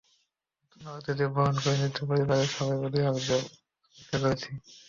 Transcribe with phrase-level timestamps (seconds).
[0.63, 3.37] নতুন অতিথিকে বরণ করে নিতে পরিবারের সবাই অধীর আগ্রহে
[3.37, 4.49] অপেক্ষা করছি।